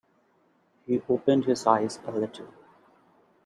[0.87, 2.47] He opened his eyes a little.